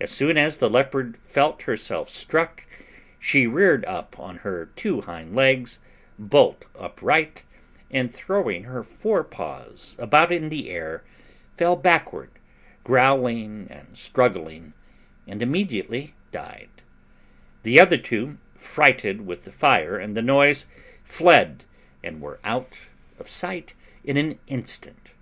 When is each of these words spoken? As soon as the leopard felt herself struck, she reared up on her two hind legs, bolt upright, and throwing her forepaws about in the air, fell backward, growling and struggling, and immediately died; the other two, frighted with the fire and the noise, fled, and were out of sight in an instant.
As 0.00 0.12
soon 0.12 0.38
as 0.38 0.58
the 0.58 0.70
leopard 0.70 1.16
felt 1.16 1.62
herself 1.62 2.08
struck, 2.10 2.64
she 3.18 3.48
reared 3.48 3.84
up 3.86 4.16
on 4.16 4.36
her 4.46 4.66
two 4.76 5.00
hind 5.00 5.34
legs, 5.34 5.80
bolt 6.16 6.66
upright, 6.78 7.42
and 7.90 8.14
throwing 8.14 8.62
her 8.62 8.84
forepaws 8.84 9.96
about 9.98 10.30
in 10.30 10.48
the 10.48 10.70
air, 10.70 11.02
fell 11.56 11.74
backward, 11.74 12.30
growling 12.84 13.66
and 13.68 13.98
struggling, 13.98 14.74
and 15.26 15.42
immediately 15.42 16.14
died; 16.30 16.70
the 17.64 17.80
other 17.80 17.98
two, 17.98 18.38
frighted 18.56 19.26
with 19.26 19.42
the 19.42 19.50
fire 19.50 19.98
and 19.98 20.16
the 20.16 20.22
noise, 20.22 20.66
fled, 21.02 21.64
and 22.04 22.20
were 22.20 22.38
out 22.44 22.78
of 23.18 23.28
sight 23.28 23.74
in 24.04 24.16
an 24.16 24.38
instant. 24.46 25.14